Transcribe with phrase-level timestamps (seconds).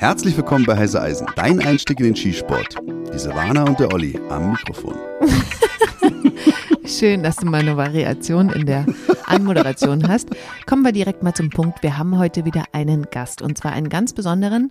[0.00, 2.74] Herzlich willkommen bei Heise Eisen, dein Einstieg in den Skisport.
[3.12, 4.94] Die Silvana und der Olli am Mikrofon.
[6.86, 8.86] Schön, dass du mal eine Variation in der
[9.26, 10.30] Anmoderation hast.
[10.64, 11.82] Kommen wir direkt mal zum Punkt.
[11.82, 14.70] Wir haben heute wieder einen Gast und zwar einen ganz besonderen,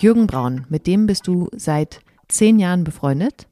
[0.00, 0.66] Jürgen Braun.
[0.68, 3.46] Mit dem bist du seit zehn Jahren befreundet.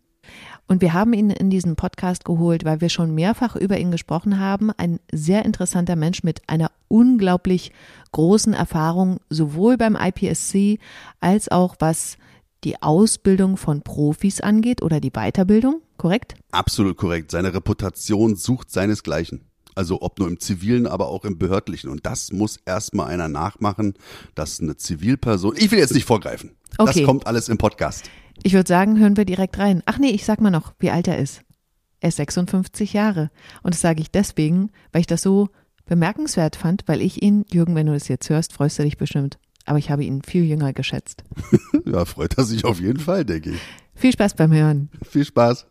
[0.72, 4.38] Und wir haben ihn in diesen Podcast geholt, weil wir schon mehrfach über ihn gesprochen
[4.38, 4.70] haben.
[4.70, 7.72] Ein sehr interessanter Mensch mit einer unglaublich
[8.12, 10.78] großen Erfahrung, sowohl beim IPSC
[11.20, 12.16] als auch was
[12.64, 16.36] die Ausbildung von Profis angeht oder die Weiterbildung, korrekt?
[16.52, 17.32] Absolut korrekt.
[17.32, 19.51] Seine Reputation sucht seinesgleichen.
[19.74, 21.90] Also ob nur im zivilen, aber auch im behördlichen.
[21.90, 23.94] Und das muss erstmal einer nachmachen,
[24.34, 26.52] dass eine Zivilperson, ich will jetzt nicht vorgreifen.
[26.78, 27.00] Okay.
[27.00, 28.10] Das kommt alles im Podcast.
[28.42, 29.82] Ich würde sagen, hören wir direkt rein.
[29.86, 31.42] Ach nee, ich sag mal noch, wie alt er ist.
[32.00, 33.30] Er ist 56 Jahre.
[33.62, 35.48] Und das sage ich deswegen, weil ich das so
[35.86, 39.38] bemerkenswert fand, weil ich ihn, Jürgen, wenn du das jetzt hörst, freust du dich bestimmt.
[39.64, 41.22] Aber ich habe ihn viel jünger geschätzt.
[41.86, 43.60] ja, freut er sich auf jeden Fall, denke ich.
[43.94, 44.90] Viel Spaß beim Hören.
[45.08, 45.66] Viel Spaß.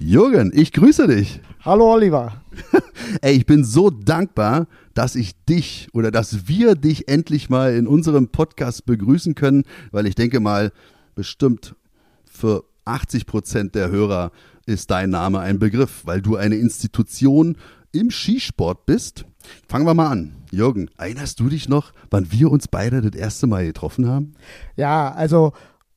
[0.00, 1.40] Jürgen, ich grüße dich.
[1.64, 2.42] Hallo Oliver.
[3.22, 7.86] Ey, ich bin so dankbar, dass ich dich oder dass wir dich endlich mal in
[7.86, 10.72] unserem Podcast begrüßen können, weil ich denke mal,
[11.14, 11.76] bestimmt
[12.24, 14.32] für 80 Prozent der Hörer
[14.66, 17.56] ist dein Name ein Begriff, weil du eine Institution
[17.92, 19.24] im Skisport bist.
[19.68, 20.34] Fangen wir mal an.
[20.50, 24.34] Jürgen, erinnerst du dich noch, wann wir uns beide das erste Mal getroffen haben?
[24.76, 25.52] Ja, also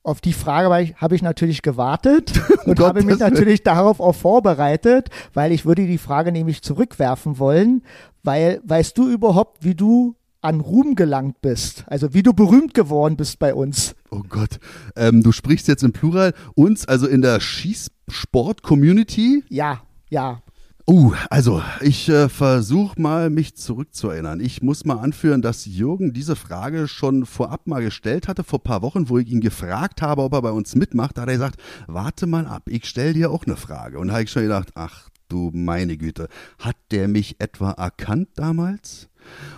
[0.08, 2.32] auf die Frage habe ich natürlich gewartet
[2.66, 7.84] und habe mich natürlich darauf auch vorbereitet, weil ich würde die Frage nämlich zurückwerfen wollen,
[8.24, 13.18] weil weißt du überhaupt, wie du an Ruhm gelangt bist, also wie du berühmt geworden
[13.18, 13.96] bist bei uns.
[14.10, 14.60] Oh Gott,
[14.96, 19.44] ähm, du sprichst jetzt im Plural uns, also in der Schießsport-Community?
[19.50, 20.42] Ja, ja.
[20.90, 24.40] Uh, also ich äh, versuche mal, mich zurückzuerinnern.
[24.40, 28.82] Ich muss mal anführen, dass Jürgen diese Frage schon vorab mal gestellt hatte, vor paar
[28.82, 31.18] Wochen, wo ich ihn gefragt habe, ob er bei uns mitmacht.
[31.18, 34.00] Da hat er gesagt, warte mal ab, ich stelle dir auch eine Frage.
[34.00, 38.30] Und da habe ich schon gedacht, ach du meine Güte, hat der mich etwa erkannt
[38.36, 39.10] damals?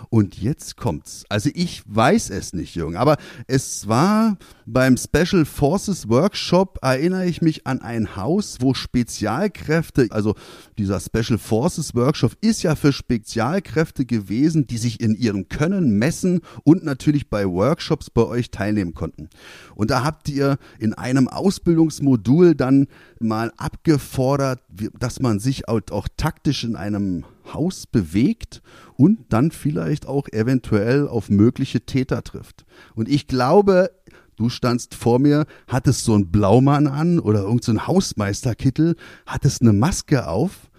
[0.08, 1.24] Und jetzt kommt's.
[1.28, 3.16] Also ich weiß es nicht, Jürgen, aber
[3.46, 4.36] es war
[4.66, 10.34] beim Special Forces Workshop, erinnere ich mich an ein Haus, wo Spezialkräfte, also
[10.78, 16.40] dieser Special Forces Workshop ist ja für Spezialkräfte gewesen, die sich in ihrem Können messen
[16.64, 19.28] und natürlich bei Workshops bei euch teilnehmen konnten.
[19.74, 22.86] Und da habt ihr in einem Ausbildungsmodul dann
[23.20, 24.60] mal abgefordert,
[24.98, 28.62] dass man sich auch, auch taktisch in einem Haus bewegt
[28.96, 32.64] und dann vielleicht auch eventuell auf mögliche Täter trifft.
[32.94, 33.90] Und ich glaube,
[34.36, 38.96] du standst vor mir, hattest so einen Blaumann an oder irgendeinen so Hausmeisterkittel,
[39.26, 40.70] hattest eine Maske auf,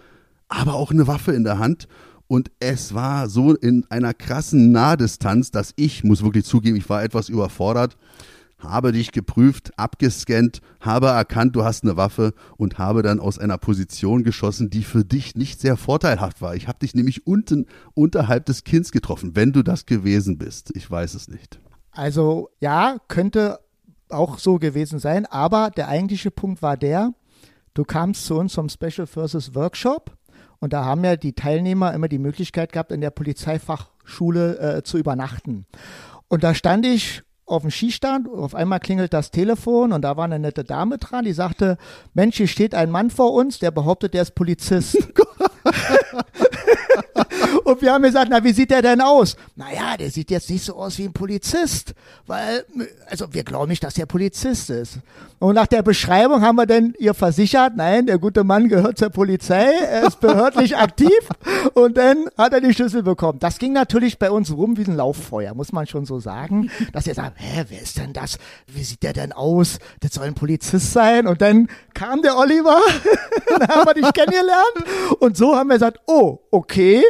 [0.48, 1.88] aber auch eine Waffe in der Hand.
[2.26, 7.02] Und es war so in einer krassen Nahdistanz, dass ich, muss wirklich zugeben, ich war
[7.02, 7.96] etwas überfordert
[8.62, 13.58] habe dich geprüft, abgescannt, habe erkannt, du hast eine Waffe und habe dann aus einer
[13.58, 16.54] Position geschossen, die für dich nicht sehr vorteilhaft war.
[16.54, 20.72] Ich habe dich nämlich unten unterhalb des Kinns getroffen, wenn du das gewesen bist.
[20.74, 21.60] Ich weiß es nicht.
[21.90, 23.60] Also ja, könnte
[24.08, 27.12] auch so gewesen sein, aber der eigentliche Punkt war der,
[27.74, 30.16] du kamst zu uns zum Special Forces Workshop
[30.58, 34.98] und da haben ja die Teilnehmer immer die Möglichkeit gehabt, in der Polizeifachschule äh, zu
[34.98, 35.66] übernachten.
[36.28, 38.28] Und da stand ich auf dem Skistand.
[38.28, 41.78] Auf einmal klingelt das Telefon und da war eine nette Dame dran, die sagte,
[42.14, 44.96] Mensch, hier steht ein Mann vor uns, der behauptet, der ist Polizist.
[47.72, 49.36] und wir haben gesagt, na, wie sieht der denn aus?
[49.56, 51.94] Naja, der sieht jetzt nicht so aus wie ein Polizist,
[52.26, 52.64] weil,
[53.08, 54.98] also wir glauben nicht, dass der Polizist ist.
[55.38, 59.10] Und nach der Beschreibung haben wir dann ihr versichert, nein, der gute Mann gehört zur
[59.10, 61.10] Polizei, er ist behördlich aktiv
[61.74, 63.38] und dann hat er die Schlüssel bekommen.
[63.40, 67.06] Das ging natürlich bei uns rum wie ein Lauffeuer, muss man schon so sagen, dass
[67.06, 68.38] er sagt, hä, wer ist denn das?
[68.66, 69.78] Wie sieht der denn aus?
[70.00, 71.26] Das soll ein Polizist sein.
[71.26, 72.78] Und dann kam der Oliver,
[73.48, 77.02] dann haben wir dich kennengelernt und so haben wir gesagt, oh, okay,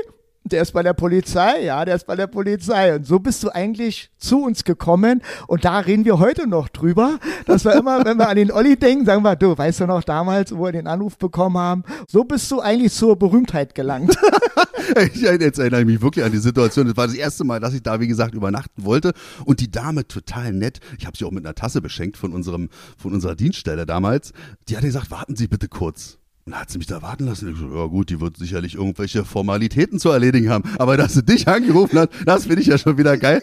[0.44, 2.94] der ist bei der Polizei, ja, der ist bei der Polizei.
[2.96, 5.22] Und so bist du eigentlich zu uns gekommen.
[5.46, 8.76] Und da reden wir heute noch drüber, dass wir immer, wenn wir an den Olli
[8.76, 12.24] denken, sagen wir, du, weißt du noch damals, wo wir den Anruf bekommen haben, so
[12.24, 14.16] bist du eigentlich zur Berühmtheit gelangt.
[14.96, 16.86] ich, jetzt erinnere ich mich wirklich an die Situation.
[16.86, 19.12] Das war das erste Mal, dass ich da, wie gesagt, übernachten wollte.
[19.44, 20.80] Und die Dame total nett.
[20.98, 24.32] Ich habe sie auch mit einer Tasse beschenkt von unserem, von unserer Dienststelle damals.
[24.68, 26.18] Die hat gesagt, warten Sie bitte kurz.
[26.44, 27.52] Und hat sie mich da warten lassen.
[27.52, 30.68] Ich so, ja gut, die wird sicherlich irgendwelche Formalitäten zu erledigen haben.
[30.78, 33.42] Aber dass sie dich angerufen hat, das finde ich ja schon wieder geil.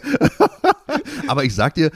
[1.26, 1.90] aber ich sag dir,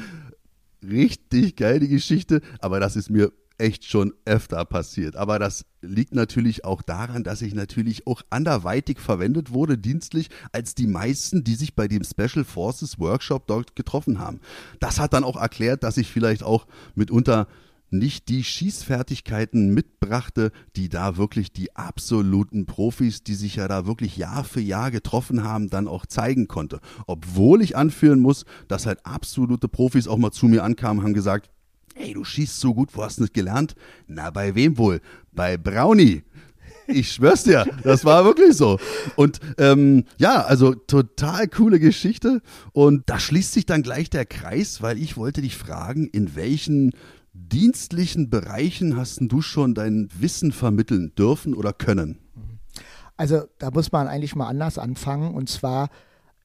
[0.82, 2.40] richtig geil die Geschichte.
[2.60, 5.16] Aber das ist mir echt schon öfter passiert.
[5.16, 10.74] Aber das liegt natürlich auch daran, dass ich natürlich auch anderweitig verwendet wurde, dienstlich, als
[10.74, 14.40] die meisten, die sich bei dem Special Forces Workshop dort getroffen haben.
[14.80, 17.46] Das hat dann auch erklärt, dass ich vielleicht auch mitunter
[17.90, 24.16] nicht die Schießfertigkeiten mitbrachte, die da wirklich die absoluten Profis, die sich ja da wirklich
[24.16, 26.80] Jahr für Jahr getroffen haben, dann auch zeigen konnte.
[27.06, 31.50] Obwohl ich anführen muss, dass halt absolute Profis auch mal zu mir ankamen, haben gesagt,
[31.96, 33.76] Ey, du schießt so gut, wo hast du das gelernt?
[34.08, 35.00] Na, bei wem wohl?
[35.32, 36.24] Bei Brownie.
[36.86, 38.78] Ich schwör's dir, das war wirklich so.
[39.16, 42.42] Und ähm, ja, also total coole Geschichte.
[42.72, 46.92] Und da schließt sich dann gleich der Kreis, weil ich wollte dich fragen, in welchen
[47.34, 52.18] dienstlichen Bereichen hast du schon dein Wissen vermitteln dürfen oder können?
[53.16, 55.34] Also da muss man eigentlich mal anders anfangen.
[55.34, 55.90] Und zwar,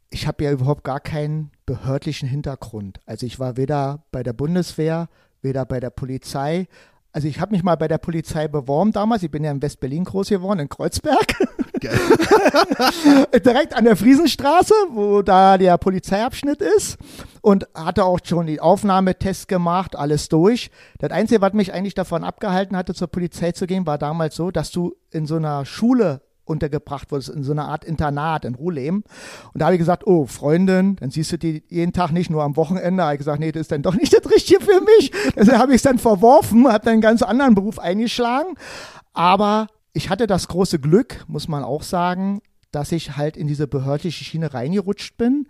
[0.09, 2.99] ich habe ja überhaupt gar keinen behördlichen Hintergrund.
[3.05, 5.09] Also ich war weder bei der Bundeswehr
[5.41, 6.67] weder bei der Polizei.
[7.11, 9.23] Also ich habe mich mal bei der Polizei beworben damals.
[9.23, 11.33] Ich bin ja in West-Berlin groß geworden, in Kreuzberg.
[13.45, 16.97] Direkt an der Friesenstraße, wo da der Polizeiabschnitt ist.
[17.41, 20.69] Und hatte auch schon die Aufnahmetests gemacht, alles durch.
[20.99, 24.51] Das Einzige, was mich eigentlich davon abgehalten hatte, zur Polizei zu gehen, war damals so,
[24.51, 29.03] dass du in so einer Schule untergebracht wurdest, in so einer Art Internat in Ruhlem.
[29.53, 32.43] Und da habe ich gesagt, oh, Freundin, dann siehst du die jeden Tag nicht, nur
[32.43, 33.03] am Wochenende.
[33.03, 35.11] Habe ich gesagt, nee, das ist dann doch nicht das Richtige für mich.
[35.35, 38.55] Deshalb habe ich es dann verworfen, habe dann einen ganz anderen Beruf eingeschlagen.
[39.13, 42.41] Aber ich hatte das große Glück, muss man auch sagen,
[42.71, 45.47] dass ich halt in diese behördliche Schiene reingerutscht bin.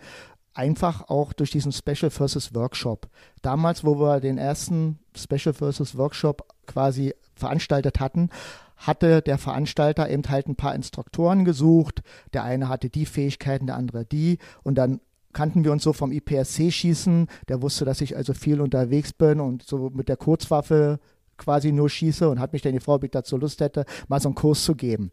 [0.54, 3.08] Einfach auch durch diesen Special Versus Workshop.
[3.42, 8.30] Damals, wo wir den ersten Special Versus Workshop quasi veranstaltet hatten,
[8.80, 12.02] hatte der Veranstalter eben halt ein paar Instruktoren gesucht.
[12.34, 14.40] Der eine hatte die Fähigkeiten, der andere die.
[14.64, 15.02] Und dann
[15.34, 17.28] kannten wir uns so vom IPSC-Schießen.
[17.50, 21.00] Der wusste, dass ich also viel unterwegs bin und so mit der Kurzwaffe
[21.38, 24.30] quasi nur schieße und hat mich dann gefragt, ob ich dazu Lust hätte, mal so
[24.30, 25.12] einen Kurs zu geben.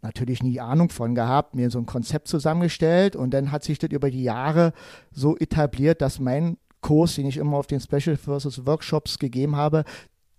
[0.00, 3.90] Natürlich nie Ahnung von gehabt, mir so ein Konzept zusammengestellt und dann hat sich das
[3.90, 4.72] über die Jahre
[5.12, 9.84] so etabliert, dass mein Kurs, den ich immer auf den Special Versus Workshops gegeben habe,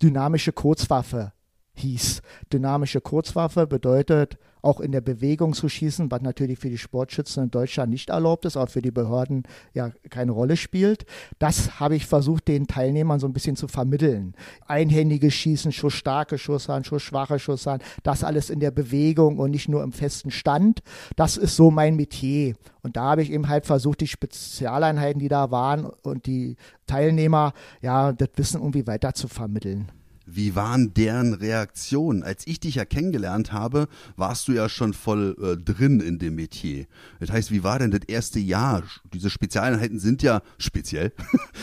[0.02, 1.32] dynamische Kurzwaffe
[1.74, 2.22] hieß.
[2.52, 7.50] Dynamische Kurzwaffe bedeutet auch in der Bewegung zu schießen, was natürlich für die Sportschützen in
[7.50, 9.42] Deutschland nicht erlaubt ist, auch für die Behörden
[9.74, 11.04] ja keine Rolle spielt.
[11.38, 14.34] Das habe ich versucht, den Teilnehmern so ein bisschen zu vermitteln.
[14.66, 19.92] Einhändiges Schießen, schussstarke Schusshand, schussschwache Schusshand, das alles in der Bewegung und nicht nur im
[19.92, 20.80] festen Stand.
[21.16, 22.54] Das ist so mein Metier.
[22.82, 26.56] Und da habe ich eben halt versucht, die Spezialeinheiten, die da waren und die
[26.86, 29.90] Teilnehmer, ja, das Wissen irgendwie weiter zu vermitteln.
[30.26, 32.22] Wie waren deren Reaktionen?
[32.22, 36.36] Als ich dich ja kennengelernt habe, warst du ja schon voll äh, drin in dem
[36.36, 36.86] Metier.
[37.20, 38.82] Das heißt, wie war denn das erste Jahr?
[39.12, 41.12] Diese Spezialeinheiten sind ja speziell.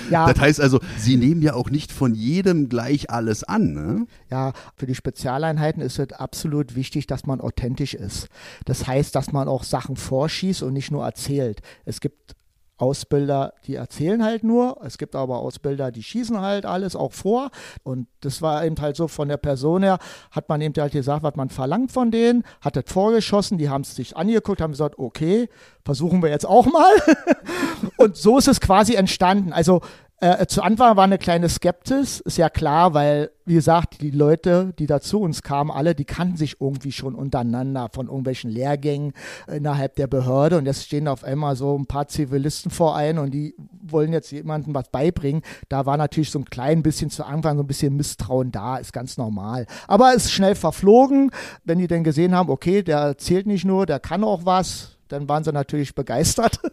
[0.09, 0.21] Ja.
[0.31, 3.73] Das heißt also, sie nehmen ja auch nicht von jedem gleich alles an.
[3.73, 4.05] Ne?
[4.29, 8.27] Ja, für die Spezialeinheiten ist es absolut wichtig, dass man authentisch ist.
[8.65, 11.61] Das heißt, dass man auch Sachen vorschießt und nicht nur erzählt.
[11.85, 12.35] Es gibt
[12.81, 14.79] Ausbilder, die erzählen halt nur.
[14.83, 17.51] Es gibt aber Ausbilder, die schießen halt alles auch vor.
[17.83, 19.99] Und das war eben halt so von der Person her,
[20.31, 23.81] hat man eben halt gesagt, was man verlangt von denen, hat das vorgeschossen, die haben
[23.81, 25.47] es sich angeguckt, haben gesagt, okay,
[25.85, 26.93] versuchen wir jetzt auch mal.
[27.97, 29.53] Und so ist es quasi entstanden.
[29.53, 29.81] Also
[30.21, 34.71] äh, zu Anfang war eine kleine Skepsis, ist ja klar, weil, wie gesagt, die Leute,
[34.77, 39.13] die da zu uns kamen, alle, die kannten sich irgendwie schon untereinander von irgendwelchen Lehrgängen
[39.47, 43.31] innerhalb der Behörde und jetzt stehen auf einmal so ein paar Zivilisten vor ein und
[43.31, 45.41] die wollen jetzt jemandem was beibringen.
[45.69, 48.93] Da war natürlich so ein klein bisschen zu Anfang so ein bisschen Misstrauen da, ist
[48.93, 49.65] ganz normal.
[49.87, 51.31] Aber es ist schnell verflogen,
[51.63, 55.27] wenn die dann gesehen haben, okay, der erzählt nicht nur, der kann auch was, dann
[55.29, 56.59] waren sie natürlich begeistert.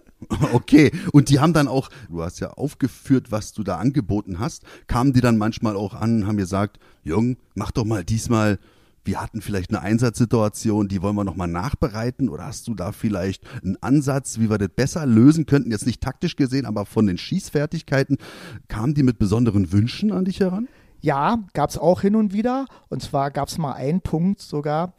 [0.52, 4.64] Okay, und die haben dann auch, du hast ja aufgeführt, was du da angeboten hast,
[4.87, 8.59] kamen die dann manchmal auch an, haben gesagt, Jung, mach doch mal diesmal,
[9.04, 13.45] wir hatten vielleicht eine Einsatzsituation, die wollen wir nochmal nachbereiten oder hast du da vielleicht
[13.62, 17.16] einen Ansatz, wie wir das besser lösen könnten, jetzt nicht taktisch gesehen, aber von den
[17.16, 18.18] Schießfertigkeiten,
[18.66, 20.68] kamen die mit besonderen Wünschen an dich heran?
[21.00, 22.66] Ja, gab es auch hin und wieder.
[22.88, 24.95] Und zwar gab es mal einen Punkt sogar,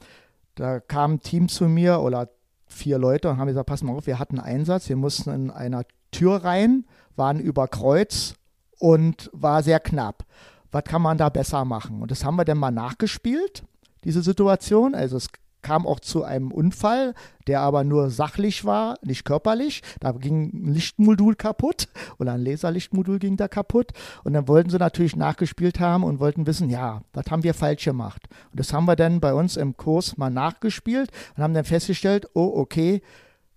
[0.55, 2.29] da kam ein Team zu mir oder
[2.69, 5.83] vier Leute und haben gesagt, pass mal auf, wir hatten Einsatz, wir mussten in einer
[6.11, 6.85] Tür rein,
[7.15, 8.35] waren über Kreuz
[8.79, 10.25] und war sehr knapp.
[10.71, 12.01] Was kann man da besser machen?
[12.01, 13.63] Und das haben wir dann mal nachgespielt,
[14.03, 14.95] diese Situation.
[14.95, 15.29] Also es
[15.61, 17.13] kam auch zu einem Unfall,
[17.47, 19.81] der aber nur sachlich war, nicht körperlich.
[19.99, 21.87] Da ging ein Lichtmodul kaputt
[22.17, 23.91] oder ein Laserlichtmodul ging da kaputt.
[24.23, 27.85] Und dann wollten sie natürlich nachgespielt haben und wollten wissen, ja, was haben wir falsch
[27.85, 28.27] gemacht?
[28.51, 32.29] Und das haben wir dann bei uns im Kurs mal nachgespielt und haben dann festgestellt,
[32.33, 33.01] oh, okay,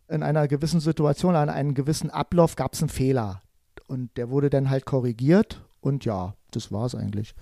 [0.09, 3.43] in einer gewissen Situation, an einem gewissen Ablauf gab es einen Fehler.
[3.87, 7.35] Und der wurde dann halt korrigiert und ja, das war es eigentlich.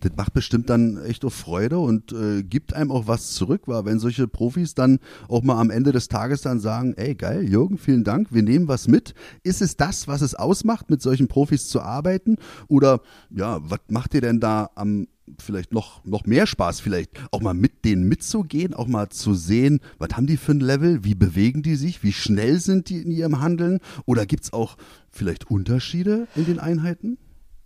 [0.00, 3.84] Das macht bestimmt dann echt auch Freude und äh, gibt einem auch was zurück, weil
[3.84, 7.78] wenn solche Profis dann auch mal am Ende des Tages dann sagen, ey geil, Jürgen,
[7.78, 9.14] vielen Dank, wir nehmen was mit.
[9.42, 12.36] Ist es das, was es ausmacht, mit solchen Profis zu arbeiten?
[12.68, 13.00] Oder
[13.30, 15.06] ja, was macht ihr denn da am
[15.38, 19.80] vielleicht noch, noch mehr Spaß, vielleicht auch mal mit denen mitzugehen, auch mal zu sehen,
[19.98, 23.10] was haben die für ein Level, wie bewegen die sich, wie schnell sind die in
[23.10, 24.76] ihrem Handeln oder gibt es auch
[25.10, 27.18] vielleicht Unterschiede in den Einheiten?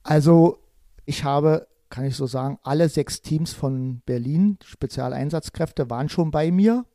[0.02, 0.58] Also
[1.04, 6.50] ich habe, kann ich so sagen, alle sechs Teams von Berlin, Spezialeinsatzkräfte, waren schon bei
[6.50, 6.87] mir.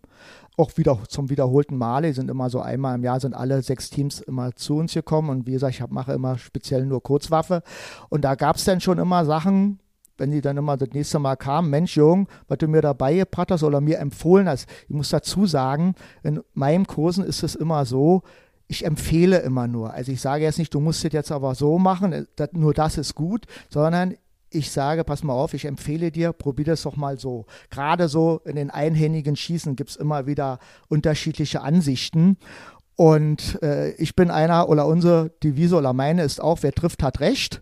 [0.57, 4.21] Auch wieder zum wiederholten Male, sind immer so einmal im Jahr sind alle sechs Teams
[4.21, 7.61] immer zu uns gekommen und wie gesagt, ich mache immer speziell nur Kurzwaffe
[8.09, 9.79] und da gab es dann schon immer Sachen,
[10.17, 13.51] wenn die dann immer das nächste Mal kamen, Mensch, Jung, was du mir dabei gebracht
[13.51, 14.67] hast oder mir empfohlen hast.
[14.89, 18.23] Ich muss dazu sagen, in meinen Kursen ist es immer so,
[18.67, 19.93] ich empfehle immer nur.
[19.93, 22.97] Also ich sage jetzt nicht, du musst es jetzt aber so machen, das, nur das
[22.97, 24.15] ist gut, sondern
[24.49, 27.45] ich sage, pass mal auf, ich empfehle dir, probier das doch mal so.
[27.69, 32.37] Gerade so in den einhändigen Schießen gibt es immer wieder unterschiedliche Ansichten.
[32.95, 37.19] Und äh, ich bin einer, oder unsere Devise oder meine ist auch, wer trifft, hat
[37.19, 37.61] recht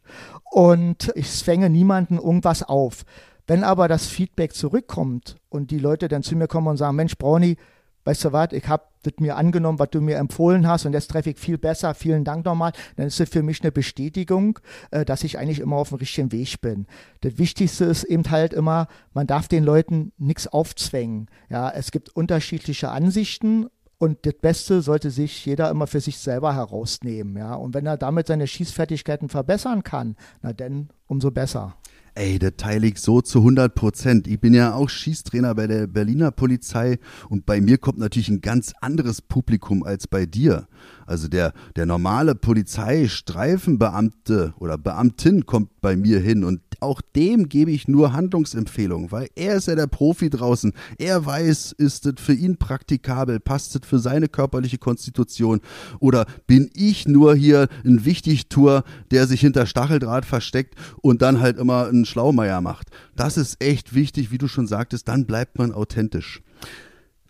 [0.52, 3.04] und ich zwänge niemanden irgendwas auf.
[3.48, 7.18] Wenn aber das Feedback zurückkommt und die Leute dann zu mir kommen und sagen, Mensch,
[7.18, 7.58] Brownie,
[8.06, 11.10] weißt du was, ich habe das mir angenommen, was du mir empfohlen hast und jetzt
[11.12, 14.60] treffe ich viel besser, vielen Dank nochmal, dann ist das für mich eine Bestätigung,
[14.92, 16.88] äh, dass ich eigentlich immer auf dem richtigen Weg bin.
[17.22, 21.28] Das Wichtigste ist eben halt immer, man darf den Leuten nichts aufzwängen.
[21.50, 26.54] Ja, es gibt unterschiedliche Ansichten und das Beste sollte sich jeder immer für sich selber
[26.54, 27.56] herausnehmen, ja.
[27.56, 31.76] Und wenn er damit seine Schießfertigkeiten verbessern kann, na dann umso besser.
[32.18, 34.26] Ey, das teile ich so zu 100 Prozent.
[34.26, 38.40] Ich bin ja auch Schießtrainer bei der Berliner Polizei und bei mir kommt natürlich ein
[38.40, 40.70] ganz anderes Publikum als bei dir.
[41.06, 47.72] Also der, der normale Polizeistreifenbeamte oder Beamtin kommt bei mir hin und auch dem gebe
[47.72, 50.74] ich nur Handlungsempfehlungen, weil er ist ja der Profi draußen.
[50.98, 55.62] Er weiß, ist es für ihn praktikabel, passt es für seine körperliche Konstitution
[56.00, 61.58] oder bin ich nur hier ein Wichtigtour, der sich hinter Stacheldraht versteckt und dann halt
[61.58, 62.90] immer einen Schlaumeier macht.
[63.16, 66.42] Das ist echt wichtig, wie du schon sagtest, dann bleibt man authentisch.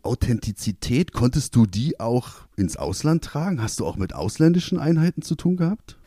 [0.04, 3.62] Authentizität, konntest du die auch ins Ausland tragen?
[3.62, 5.98] Hast du auch mit ausländischen Einheiten zu tun gehabt?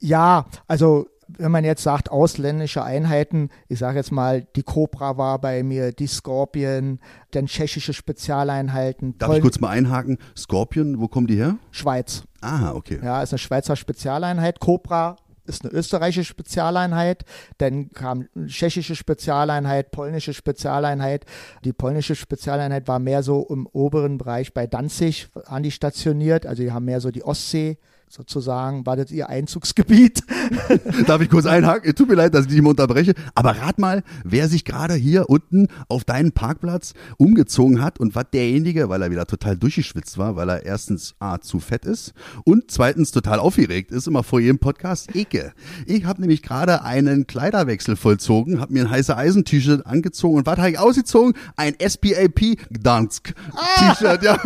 [0.00, 5.40] Ja, also wenn man jetzt sagt, ausländische Einheiten, ich sage jetzt mal, die Cobra war
[5.40, 6.98] bei mir, die Scorpion,
[7.30, 9.16] dann tschechische Spezialeinheiten.
[9.18, 10.18] Darf Pol ich kurz mal einhaken?
[10.36, 11.56] Scorpion, wo kommen die her?
[11.70, 12.24] Schweiz.
[12.40, 13.00] Aha, okay.
[13.02, 14.60] Ja, ist eine Schweizer Spezialeinheit.
[14.60, 17.24] Cobra ist eine österreichische Spezialeinheit,
[17.58, 21.24] dann kam tschechische Spezialeinheit, polnische Spezialeinheit.
[21.64, 26.62] Die polnische Spezialeinheit war mehr so im oberen Bereich bei Danzig an die stationiert, also
[26.62, 27.78] die haben mehr so die Ostsee
[28.14, 30.22] sozusagen, war das ihr Einzugsgebiet.
[31.06, 31.94] Darf ich kurz einhaken?
[31.94, 33.14] Tut mir leid, dass ich dich immer unterbreche.
[33.34, 38.26] Aber rat mal, wer sich gerade hier unten auf deinen Parkplatz umgezogen hat und was
[38.32, 42.12] derjenige, weil er wieder total durchgeschwitzt war, weil er erstens A, zu fett ist
[42.44, 45.52] und zweitens total aufgeregt ist, immer vor jedem Podcast, Eke.
[45.86, 50.58] Ich habe nämlich gerade einen Kleiderwechsel vollzogen, habe mir ein heiße Eisen-T-Shirt angezogen und was
[50.58, 51.34] habe ich ausgezogen?
[51.56, 53.34] Ein SPAP Gdansk
[53.78, 54.38] T-Shirt, ja.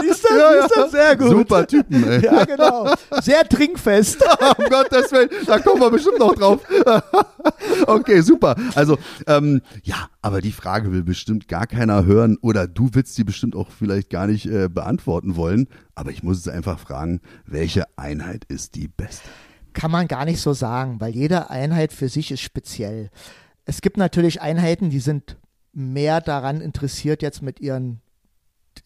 [0.00, 1.28] Siehst du, ja, du, sehr gut.
[1.30, 2.24] Super Typen, ey.
[2.24, 2.77] Ja, genau.
[3.22, 4.22] Sehr trinkfest.
[4.58, 6.60] um Gottes Willen, da kommen wir bestimmt noch drauf.
[7.86, 8.56] okay, super.
[8.74, 13.24] Also, ähm, ja, aber die Frage will bestimmt gar keiner hören oder du willst sie
[13.24, 15.68] bestimmt auch vielleicht gar nicht äh, beantworten wollen.
[15.94, 19.28] Aber ich muss es einfach fragen, welche Einheit ist die beste?
[19.72, 23.10] Kann man gar nicht so sagen, weil jede Einheit für sich ist speziell.
[23.64, 25.36] Es gibt natürlich Einheiten, die sind
[25.72, 28.00] mehr daran interessiert, jetzt mit ihren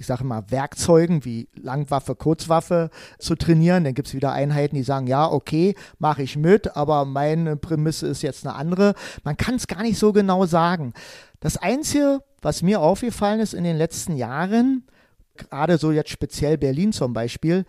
[0.03, 2.91] ich sage mal, Werkzeugen wie Langwaffe, Kurzwaffe
[3.21, 3.85] zu trainieren.
[3.85, 8.09] Dann gibt es wieder Einheiten, die sagen, ja, okay, mache ich mit, aber meine Prämisse
[8.09, 8.95] ist jetzt eine andere.
[9.23, 10.93] Man kann es gar nicht so genau sagen.
[11.39, 14.89] Das Einzige, was mir aufgefallen ist in den letzten Jahren,
[15.37, 17.65] gerade so jetzt speziell Berlin zum Beispiel,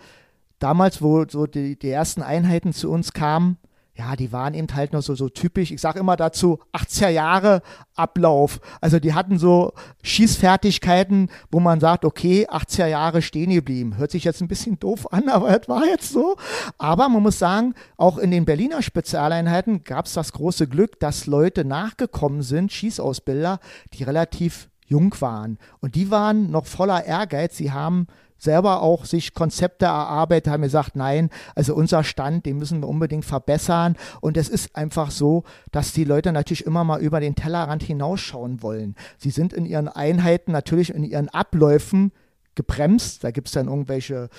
[0.57, 3.57] damals, wo so die, die ersten Einheiten zu uns kamen,
[3.95, 7.61] ja, die waren eben halt noch so, so typisch, ich sage immer dazu, 80er Jahre
[7.95, 8.59] Ablauf.
[8.81, 13.97] Also die hatten so Schießfertigkeiten, wo man sagt, okay, 80er Jahre stehen geblieben.
[13.97, 16.37] Hört sich jetzt ein bisschen doof an, aber es war jetzt so.
[16.79, 21.27] Aber man muss sagen, auch in den Berliner Spezialeinheiten gab es das große Glück, dass
[21.27, 23.59] Leute nachgekommen sind, Schießausbilder,
[23.93, 25.59] die relativ jung waren.
[25.81, 27.57] Und die waren noch voller Ehrgeiz.
[27.57, 28.07] Sie haben
[28.43, 33.25] selber auch sich Konzepte erarbeitet, haben gesagt, nein, also unser Stand, den müssen wir unbedingt
[33.25, 33.95] verbessern.
[34.21, 38.61] Und es ist einfach so, dass die Leute natürlich immer mal über den Tellerrand hinausschauen
[38.61, 38.95] wollen.
[39.17, 42.11] Sie sind in ihren Einheiten natürlich in ihren Abläufen
[42.55, 43.23] gebremst.
[43.23, 44.29] Da gibt es dann irgendwelche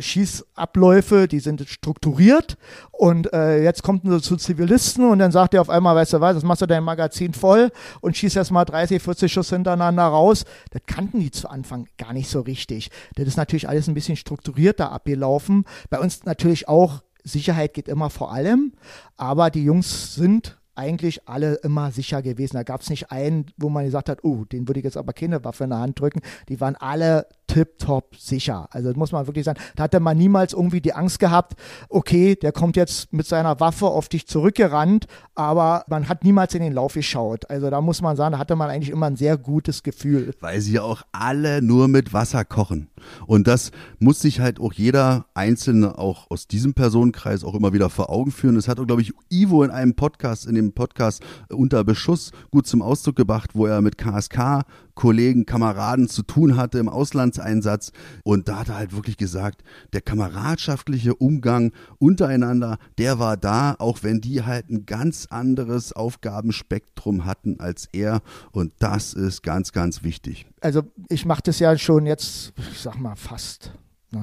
[0.00, 2.56] Schießabläufe, die sind strukturiert
[2.92, 6.20] und äh, jetzt kommt er zu Zivilisten und dann sagt er auf einmal, weißt du
[6.20, 10.04] was, das machst du dein Magazin voll und schießt erst mal 30, 40 Schuss hintereinander
[10.04, 10.44] raus.
[10.70, 12.90] Das kannten die zu Anfang gar nicht so richtig.
[13.16, 15.64] Das ist natürlich alles ein bisschen strukturierter abgelaufen.
[15.88, 18.72] Bei uns natürlich auch Sicherheit geht immer vor allem,
[19.16, 22.56] aber die Jungs sind eigentlich alle immer sicher gewesen.
[22.56, 25.12] Da gab es nicht einen, wo man gesagt hat, oh, den würde ich jetzt aber
[25.12, 26.20] keine Waffe in der Hand drücken.
[26.48, 28.68] Die waren alle tipptopp sicher.
[28.70, 29.60] Also das muss man wirklich sagen.
[29.74, 31.54] Da hatte man niemals irgendwie die Angst gehabt,
[31.88, 36.62] okay, der kommt jetzt mit seiner Waffe auf dich zurückgerannt, aber man hat niemals in
[36.62, 37.50] den Lauf geschaut.
[37.50, 40.32] Also da muss man sagen, da hatte man eigentlich immer ein sehr gutes Gefühl.
[40.40, 42.88] Weil sie ja auch alle nur mit Wasser kochen.
[43.26, 47.90] Und das muss sich halt auch jeder Einzelne auch aus diesem Personenkreis auch immer wieder
[47.90, 48.54] vor Augen führen.
[48.54, 52.82] Das hat, glaube ich, Ivo in einem Podcast, in dem Podcast unter Beschuss gut zum
[52.82, 54.64] Ausdruck gebracht, wo er mit KSK
[55.00, 57.90] Kollegen, Kameraden zu tun hatte im Auslandseinsatz.
[58.22, 59.62] Und da hat er halt wirklich gesagt,
[59.94, 67.24] der kameradschaftliche Umgang untereinander, der war da, auch wenn die halt ein ganz anderes Aufgabenspektrum
[67.24, 68.20] hatten als er.
[68.52, 70.44] Und das ist ganz, ganz wichtig.
[70.60, 73.72] Also ich mache das ja schon jetzt, ich sag mal fast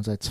[0.01, 0.24] seit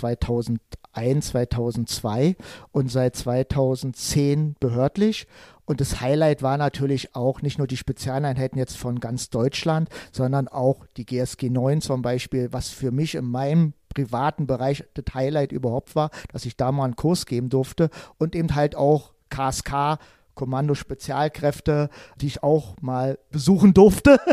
[0.97, 2.35] 2001, 2002
[2.71, 5.27] und seit 2010 behördlich.
[5.65, 10.47] Und das Highlight war natürlich auch nicht nur die Spezialeinheiten jetzt von ganz Deutschland, sondern
[10.47, 15.51] auch die GSG 9 zum Beispiel, was für mich in meinem privaten Bereich das Highlight
[15.51, 19.99] überhaupt war, dass ich da mal einen Kurs geben durfte und eben halt auch KSK
[20.37, 21.89] Kommando Spezialkräfte,
[22.21, 24.19] die ich auch mal besuchen durfte.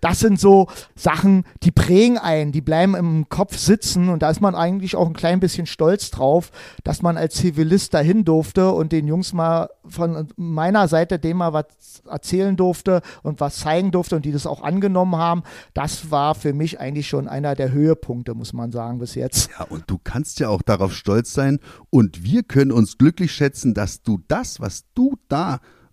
[0.00, 4.42] Das sind so Sachen, die prägen einen, die bleiben im Kopf sitzen und da ist
[4.42, 6.50] man eigentlich auch ein klein bisschen stolz drauf,
[6.82, 11.54] dass man als Zivilist dahin durfte und den Jungs mal von meiner Seite dem mal
[11.54, 11.66] was
[12.08, 15.42] erzählen durfte und was zeigen durfte und die das auch angenommen haben.
[15.72, 19.50] Das war für mich eigentlich schon einer der Höhepunkte, muss man sagen, bis jetzt.
[19.58, 23.74] Ja, und du kannst ja auch darauf stolz sein und wir können uns glücklich schätzen,
[23.74, 25.16] dass du das, was du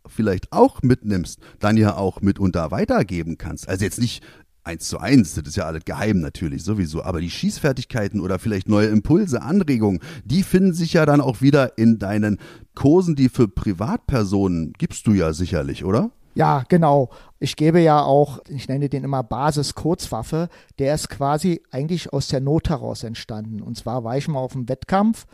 [0.08, 3.70] vielleicht auch mitnimmst, dann ja auch mitunter weitergeben kannst.
[3.70, 4.24] Also jetzt nicht
[4.63, 8.70] eins zu eins, das ist ja alles geheim natürlich sowieso, aber die Schießfertigkeiten oder vielleicht
[8.70, 12.38] neue Impulse, Anregungen, die finden sich ja dann auch wieder in deinen
[12.75, 16.11] Kursen, die für Privatpersonen gibst du ja sicherlich, oder?
[16.33, 17.09] Ja, genau.
[17.40, 20.48] Ich gebe ja auch, ich nenne den immer Basis-Kurzwaffe,
[20.79, 23.61] der ist quasi eigentlich aus der Not heraus entstanden.
[23.61, 25.25] Und zwar war ich mal auf einem Wettkampf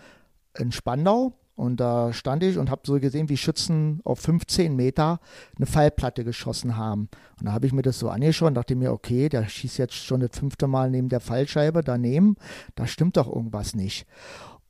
[0.57, 5.19] in Spandau und da stand ich und habe so gesehen, wie Schützen auf 15 Meter
[5.55, 7.09] eine Fallplatte geschossen haben.
[7.39, 9.95] Und da habe ich mir das so angeschaut und dachte mir, okay, der schießt jetzt
[9.95, 12.35] schon das fünfte Mal neben der Fallscheibe daneben.
[12.75, 14.05] Da stimmt doch irgendwas nicht.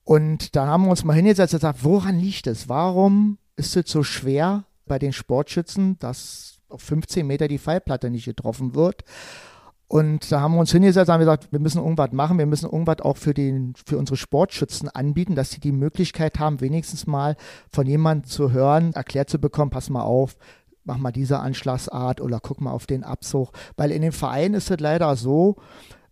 [0.05, 2.69] Und da haben wir uns mal hingesetzt und gesagt, woran liegt es?
[2.69, 8.23] Warum ist es so schwer bei den Sportschützen, dass auf 15 Meter die Fallplatte nicht
[8.23, 9.03] getroffen wird?
[9.89, 12.99] Und da haben wir uns hingesetzt haben gesagt, wir müssen irgendwas machen, wir müssen irgendwas
[12.99, 17.37] auch für, den, für unsere Sportschützen anbieten, dass sie die Möglichkeit haben, wenigstens mal
[17.71, 20.35] von jemandem zu hören, erklärt zu bekommen, pass mal auf,
[20.83, 23.51] mach mal diese Anschlagsart oder guck mal auf den Abzug.
[23.77, 25.55] Weil in den Vereinen ist es leider so,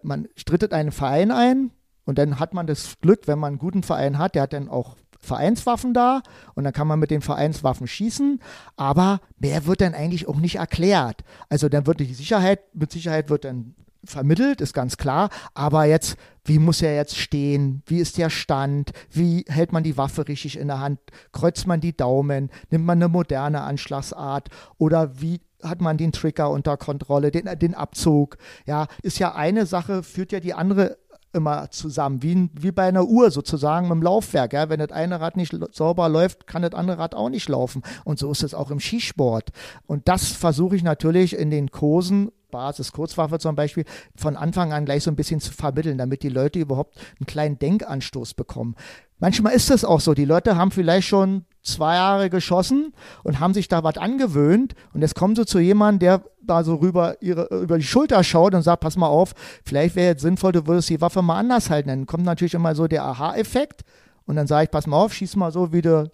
[0.02, 1.72] man strittet einen Verein ein
[2.06, 4.70] und dann hat man das Glück, wenn man einen guten Verein hat, der hat dann
[4.70, 6.22] auch Vereinswaffen da
[6.54, 8.40] und dann kann man mit den Vereinswaffen schießen,
[8.78, 11.24] aber mehr wird dann eigentlich auch nicht erklärt.
[11.50, 16.16] Also dann wird die Sicherheit, mit Sicherheit wird dann vermittelt, ist ganz klar, aber jetzt,
[16.44, 17.82] wie muss er jetzt stehen?
[17.88, 18.92] Wie ist der Stand?
[19.12, 21.00] Wie hält man die Waffe richtig in der Hand?
[21.32, 22.52] Kreuzt man die Daumen?
[22.70, 24.50] Nimmt man eine moderne Anschlagsart?
[24.78, 28.38] Oder wie hat man den Trigger unter Kontrolle, den, den Abzug?
[28.66, 30.98] Ja, ist ja eine Sache, führt ja die andere
[31.36, 34.54] immer zusammen, wie, wie bei einer Uhr sozusagen im Laufwerk.
[34.54, 34.70] Ja?
[34.70, 37.84] Wenn das eine Rad nicht sauber läuft, kann das andere Rad auch nicht laufen.
[38.04, 39.50] Und so ist es auch im Skisport.
[39.86, 43.84] Und das versuche ich natürlich in den Kursen Basis Kurzwaffe zum Beispiel,
[44.16, 47.60] von Anfang an gleich so ein bisschen zu vermitteln, damit die Leute überhaupt einen kleinen
[47.60, 48.76] Denkanstoß bekommen.
[49.20, 53.54] Manchmal ist es auch so, die Leute haben vielleicht schon zwei Jahre geschossen und haben
[53.54, 57.48] sich da was angewöhnt und jetzt kommen sie zu jemandem, der da so rüber, ihre,
[57.62, 59.34] über die Schulter schaut und sagt, pass mal auf,
[59.66, 61.90] vielleicht wäre jetzt sinnvoll, du würdest die Waffe mal anders halten.
[61.90, 63.84] Dann kommt natürlich immer so der Aha-Effekt
[64.26, 66.10] und dann sage ich, pass mal auf, schieß mal so, wie du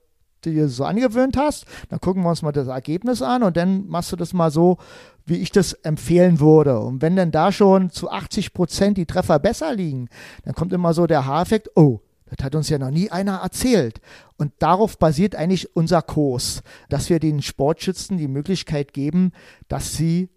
[0.45, 1.65] dir so angewöhnt hast.
[1.89, 4.77] Dann gucken wir uns mal das Ergebnis an und dann machst du das mal so,
[5.25, 6.79] wie ich das empfehlen würde.
[6.79, 10.09] Und wenn dann da schon zu 80 Prozent die Treffer besser liegen,
[10.43, 13.99] dann kommt immer so der Haareffekt, oh, das hat uns ja noch nie einer erzählt.
[14.37, 19.33] Und darauf basiert eigentlich unser Kurs, dass wir den Sportschützen die Möglichkeit geben,
[19.67, 20.29] dass sie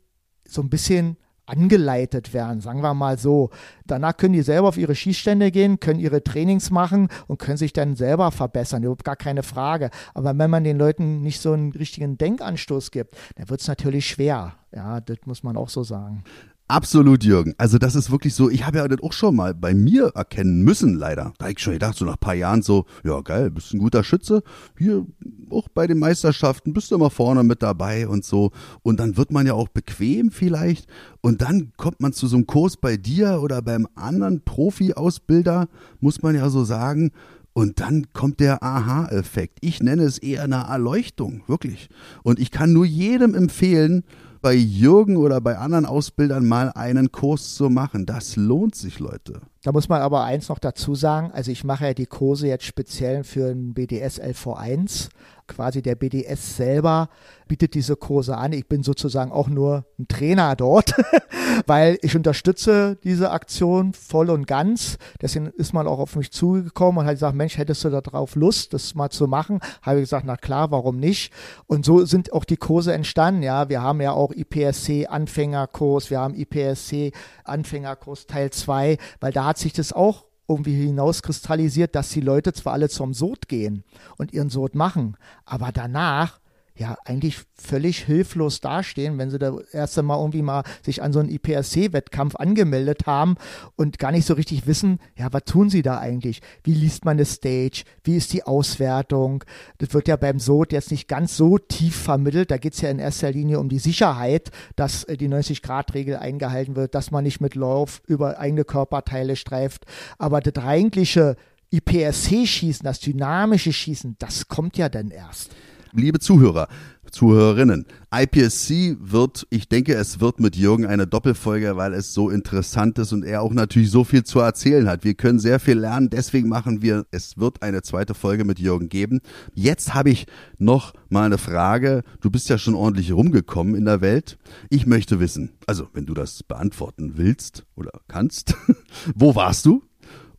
[0.47, 1.17] so ein bisschen
[1.47, 3.51] angeleitet werden, sagen wir mal so.
[3.87, 7.73] Danach können die selber auf ihre Schießstände gehen, können ihre Trainings machen und können sich
[7.73, 9.91] dann selber verbessern, überhaupt gar keine Frage.
[10.15, 14.07] Aber wenn man den Leuten nicht so einen richtigen Denkanstoß gibt, dann wird es natürlich
[14.07, 14.55] schwer.
[14.75, 16.25] Ja, das muss man auch so sagen.
[16.67, 17.55] Absolut, Jürgen.
[17.59, 20.63] Also das ist wirklich so, ich habe ja das auch schon mal bei mir erkennen
[20.63, 21.35] müssen, leider.
[21.37, 23.81] Da hab ich schon gedacht, so nach ein paar Jahren so, ja geil, bist ein
[23.81, 24.43] guter Schütze.
[24.79, 25.05] Hier
[25.51, 28.51] auch bei den Meisterschaften bist du immer vorne mit dabei und so.
[28.83, 30.89] Und dann wird man ja auch bequem vielleicht.
[31.21, 35.69] Und dann kommt man zu so einem Kurs bei dir oder beim anderen Profi-Ausbilder,
[36.01, 37.11] muss man ja so sagen.
[37.53, 39.59] Und dann kommt der Aha-Effekt.
[39.61, 41.91] Ich nenne es eher eine Erleuchtung, wirklich.
[42.23, 44.03] Und ich kann nur jedem empfehlen,
[44.45, 48.05] bei Jürgen oder bei anderen Ausbildern mal einen Kurs zu machen.
[48.05, 49.41] Das lohnt sich, Leute.
[49.63, 52.67] Da muss man aber eins noch dazu sagen, also ich mache ja die Kurse jetzt
[52.67, 55.09] speziell für ein BDS LV1.
[55.47, 57.09] Quasi der BDS selber
[57.49, 58.53] bietet diese Kurse an.
[58.53, 60.95] Ich bin sozusagen auch nur ein Trainer dort,
[61.67, 64.97] weil ich unterstütze diese Aktion voll und ganz.
[65.21, 68.37] Deswegen ist man auch auf mich zugekommen und hat gesagt, Mensch, hättest du da drauf
[68.37, 69.61] Lust, das mal zu machen?
[69.83, 71.33] Habe ich gesagt, na klar, warum nicht?
[71.67, 73.43] Und so sind auch die Kurse entstanden.
[73.43, 77.13] Ja, wir haben ja auch IPSC Anfängerkurs, wir haben IPSC
[77.45, 82.75] Anfängerkurs Teil 2, weil da hat sich das auch irgendwie hinauskristallisiert, dass die Leute zwar
[82.75, 83.85] alle zum Sod gehen
[84.17, 86.41] und ihren Sod machen, aber danach
[86.77, 91.21] ja eigentlich völlig hilflos dastehen, wenn sie da erst einmal irgendwie mal sich an so
[91.21, 93.37] einen IPSC-Wettkampf angemeldet haben
[93.77, 96.43] und gar nicht so richtig wissen, ja, was tun sie da eigentlich?
[96.65, 97.85] Wie liest man eine Stage?
[98.03, 99.45] Wie ist die Auswertung?
[99.79, 102.51] Das wird ja beim SOT jetzt nicht ganz so tief vermittelt.
[102.51, 106.75] Da geht es ja in erster Linie um die Sicherheit, dass äh, die 90-Grad-Regel eingehalten
[106.75, 109.87] wird, dass man nicht mit Lauf über eigene Körperteile streift.
[110.19, 111.37] Aber das eigentliche
[111.71, 115.51] IPSC-Schießen, das dynamische Schießen, das kommt ja dann erst
[115.95, 116.69] liebe Zuhörer,
[117.11, 122.99] Zuhörerinnen, IPSC wird, ich denke, es wird mit Jürgen eine Doppelfolge, weil es so interessant
[122.99, 125.05] ist und er auch natürlich so viel zu erzählen hat.
[125.05, 128.89] Wir können sehr viel lernen, deswegen machen wir, es wird eine zweite Folge mit Jürgen
[128.89, 129.21] geben.
[129.55, 130.27] Jetzt habe ich
[130.59, 132.03] noch mal eine Frage.
[132.21, 134.39] Du bist ja schon ordentlich rumgekommen in der Welt.
[134.71, 138.57] Ich möchte wissen, also wenn du das beantworten willst oder kannst,
[139.15, 139.83] wo warst du?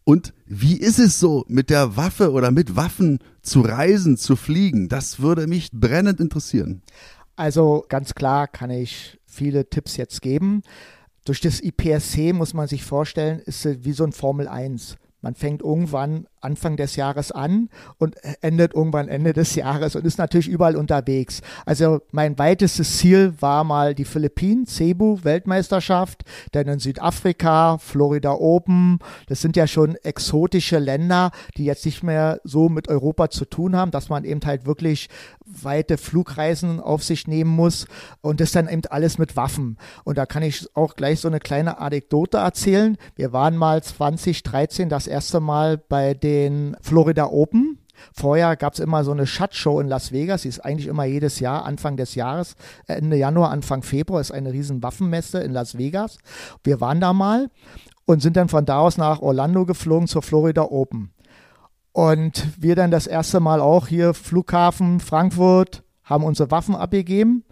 [0.06, 4.88] Und wie ist es so, mit der Waffe oder mit Waffen zu reisen, zu fliegen?
[4.88, 6.84] Das würde mich brennend interessieren.
[7.36, 10.62] Also ganz klar kann ich viele Tipps jetzt geben.
[11.26, 14.98] Durch das IPSC muss man sich vorstellen, ist es wie so ein Formel 1.
[15.22, 20.19] Man fängt irgendwann Anfang des Jahres an und endet irgendwann Ende des Jahres und ist
[20.19, 21.41] natürlich überall unterwegs.
[21.65, 28.99] Also mein weitestes Ziel war mal die Philippinen, Cebu, Weltmeisterschaft, dann in Südafrika, Florida Open.
[29.27, 33.75] Das sind ja schon exotische Länder, die jetzt nicht mehr so mit Europa zu tun
[33.75, 35.10] haben, dass man eben halt wirklich
[35.45, 37.88] weite Flugreisen auf sich nehmen muss
[38.21, 39.77] und das dann eben alles mit Waffen.
[40.03, 42.97] Und da kann ich auch gleich so eine kleine Anekdote erzählen.
[43.15, 46.35] Wir waren mal 2013 das erste Mal bei den
[46.82, 47.80] Florida Open.
[48.13, 51.39] Vorher gab es immer so eine Schatzshow in Las Vegas, die ist eigentlich immer jedes
[51.39, 52.56] Jahr, Anfang des Jahres,
[52.88, 56.17] Ende Januar, Anfang Februar ist eine riesen Waffenmesse in Las Vegas.
[56.63, 57.50] Wir waren da mal
[58.06, 61.12] und sind dann von da aus nach Orlando geflogen zur Florida Open.
[61.93, 67.45] Und wir dann das erste Mal auch hier Flughafen Frankfurt haben unsere Waffen abgegeben.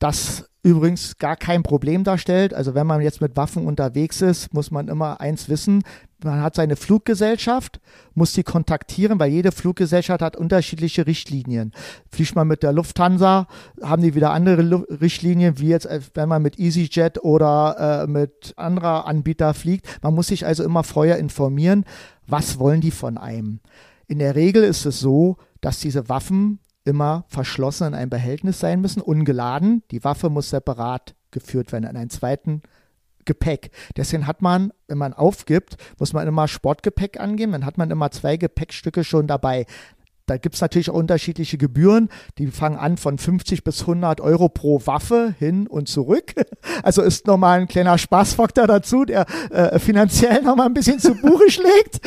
[0.00, 2.52] Das übrigens gar kein Problem darstellt.
[2.52, 5.84] Also wenn man jetzt mit Waffen unterwegs ist, muss man immer eins wissen.
[6.24, 7.80] Man hat seine Fluggesellschaft,
[8.14, 11.72] muss sie kontaktieren, weil jede Fluggesellschaft hat unterschiedliche Richtlinien.
[12.10, 13.46] Fliegt man mit der Lufthansa,
[13.80, 18.10] haben die wieder andere Lu Richtlinien, wie jetzt, äh, wenn man mit EasyJet oder äh,
[18.10, 19.86] mit anderer Anbieter fliegt.
[20.02, 21.84] Man muss sich also immer vorher informieren,
[22.26, 23.60] was wollen die von einem.
[24.08, 28.80] In der Regel ist es so, dass diese Waffen immer verschlossen in einem Behältnis sein
[28.80, 29.82] müssen, ungeladen.
[29.90, 32.62] Die Waffe muss separat geführt werden in einen zweiten
[33.24, 33.70] Gepäck.
[33.96, 38.10] Deswegen hat man, wenn man aufgibt, muss man immer Sportgepäck angeben, dann hat man immer
[38.12, 39.66] zwei Gepäckstücke schon dabei.
[40.26, 42.08] Da gibt es natürlich auch unterschiedliche Gebühren.
[42.38, 46.34] Die fangen an von 50 bis 100 Euro pro Waffe hin und zurück.
[46.82, 51.50] Also ist nochmal ein kleiner Spaßfaktor dazu, der äh, finanziell nochmal ein bisschen zu Buche
[51.50, 52.00] schlägt.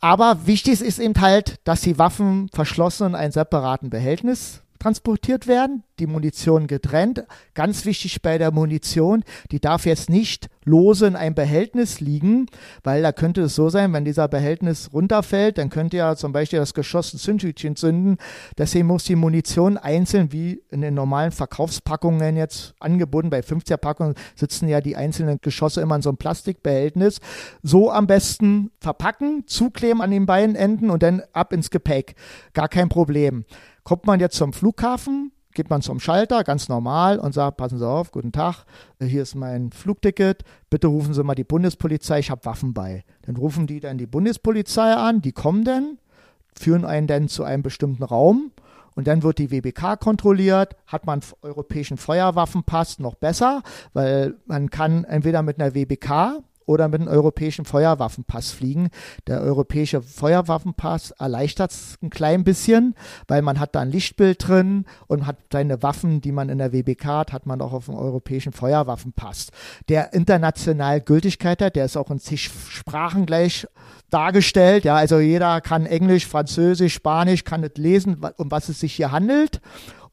[0.00, 5.84] Aber wichtig ist eben halt, dass die Waffen verschlossen in einem separaten Behältnis transportiert werden,
[6.00, 7.24] die Munition getrennt.
[7.54, 12.46] Ganz wichtig bei der Munition, die darf jetzt nicht lose in einem Behältnis liegen,
[12.82, 16.58] weil da könnte es so sein, wenn dieser Behältnis runterfällt, dann könnte ja zum Beispiel
[16.58, 18.16] das Geschoss ein Zündhütchen zünden.
[18.58, 24.14] Deswegen muss die Munition einzeln, wie in den normalen Verkaufspackungen jetzt angeboten, bei 50er Packungen
[24.34, 27.20] sitzen ja die einzelnen Geschosse immer in so einem Plastikbehältnis,
[27.62, 32.16] so am besten verpacken, zukleben an den beiden Enden und dann ab ins Gepäck.
[32.52, 33.44] Gar kein Problem.
[33.84, 37.88] Kommt man jetzt zum Flughafen, geht man zum Schalter, ganz normal, und sagt, passen Sie
[37.88, 38.64] auf, guten Tag,
[39.00, 43.04] hier ist mein Flugticket, bitte rufen Sie mal die Bundespolizei, ich habe Waffen bei.
[43.22, 45.98] Dann rufen die dann die Bundespolizei an, die kommen dann,
[46.54, 48.52] führen einen dann zu einem bestimmten Raum
[48.94, 50.76] und dann wird die WBK kontrolliert.
[50.86, 57.00] Hat man europäischen Feuerwaffenpass noch besser, weil man kann entweder mit einer WBK oder mit
[57.00, 58.88] einem europäischen Feuerwaffenpass fliegen.
[59.26, 62.94] Der europäische Feuerwaffenpass erleichtert es ein klein bisschen,
[63.28, 66.72] weil man hat da ein Lichtbild drin und hat seine Waffen, die man in der
[66.72, 69.48] WBK hat, hat man auch auf dem europäischen Feuerwaffenpass.
[69.88, 73.66] Der international Gültigkeit hat, der ist auch in zig Sprachen gleich
[74.10, 74.84] dargestellt.
[74.84, 79.12] Ja, also jeder kann Englisch, Französisch, Spanisch, kann es lesen, um was es sich hier
[79.12, 79.60] handelt.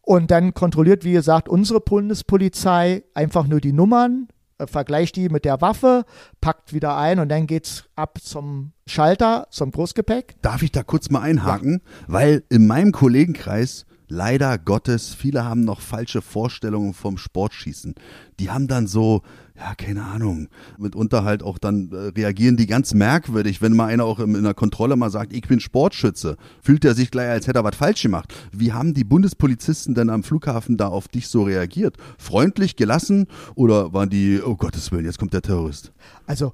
[0.02, 4.28] Und dann kontrolliert, wie gesagt, unsere Bundespolizei einfach nur die Nummern,
[4.60, 6.06] äh, vergleicht die mit der Waffe,
[6.42, 10.36] packt wieder ein und dann geht's ab zum Schalter, zum Großgepäck.
[10.42, 11.82] Darf ich da kurz mal einhaken?
[11.84, 12.04] Ja.
[12.08, 17.96] Weil in meinem Kollegenkreis leider Gottes, viele haben noch falsche Vorstellungen vom Sportschießen.
[18.40, 19.22] Die haben dann so,
[19.56, 24.06] ja, keine Ahnung, mitunter halt auch dann äh, reagieren die ganz merkwürdig, wenn mal einer
[24.06, 27.48] auch in, in der Kontrolle mal sagt, ich bin Sportschütze, fühlt er sich gleich, als
[27.48, 28.34] hätte er was falsch gemacht.
[28.52, 31.98] Wie haben die Bundespolizisten denn am Flughafen da auf dich so reagiert?
[32.18, 35.92] Freundlich, gelassen oder waren die, oh Gottes Willen, jetzt kommt der Terrorist?
[36.26, 36.54] Also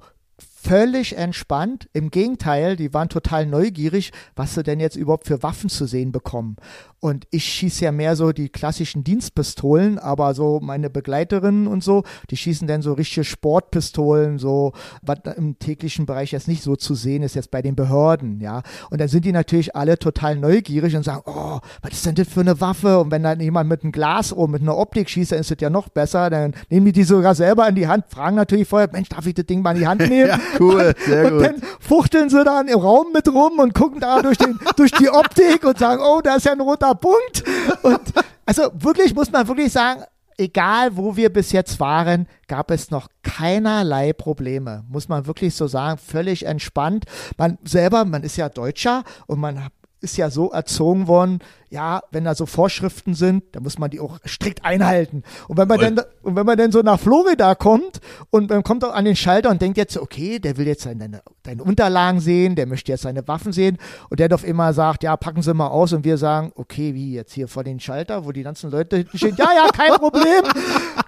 [0.66, 1.88] völlig entspannt.
[1.92, 6.12] Im Gegenteil, die waren total neugierig, was sie denn jetzt überhaupt für Waffen zu sehen
[6.12, 6.56] bekommen.
[6.98, 12.02] Und ich schieße ja mehr so die klassischen Dienstpistolen, aber so meine Begleiterinnen und so,
[12.30, 16.94] die schießen dann so richtige Sportpistolen, so was im täglichen Bereich jetzt nicht so zu
[16.94, 18.62] sehen ist, jetzt bei den Behörden, ja.
[18.90, 22.28] Und dann sind die natürlich alle total neugierig und sagen, oh, was ist denn das
[22.28, 22.98] für eine Waffe?
[22.98, 25.58] Und wenn dann jemand mit einem Glas oder mit einer Optik schießt, dann ist das
[25.60, 26.28] ja noch besser.
[26.30, 29.34] Dann nehmen die die sogar selber in die Hand, fragen natürlich vorher, Mensch, darf ich
[29.34, 30.28] das Ding mal in die Hand nehmen?
[30.28, 31.38] ja, cool, sehr und, gut.
[31.38, 34.92] Und dann fuchteln sie dann im Raum mit rum und gucken da durch, den, durch
[34.92, 37.44] die Optik und sagen, oh, da ist ja ein roter roter Punkt.
[37.82, 38.00] Und
[38.44, 40.02] also wirklich muss man wirklich sagen,
[40.38, 44.84] egal wo wir bis jetzt waren, gab es noch keinerlei Probleme.
[44.88, 47.04] Muss man wirklich so sagen, völlig entspannt.
[47.36, 49.68] Man selber, man ist ja Deutscher und man
[50.00, 51.40] ist ja so erzogen worden,
[51.70, 55.22] ja, wenn da so Vorschriften sind, dann muss man die auch strikt einhalten.
[55.48, 58.00] Und wenn man dann, und wenn man dann so nach Florida kommt
[58.30, 61.22] und man kommt auch an den Schalter und denkt jetzt, okay, der will jetzt seine,
[61.42, 63.78] deine Unterlagen sehen, der möchte jetzt seine Waffen sehen
[64.10, 67.14] und der doch immer sagt, ja, packen Sie mal aus und wir sagen, okay, wie
[67.14, 70.42] jetzt hier vor den Schalter, wo die ganzen Leute hinten stehen, ja, ja, kein Problem.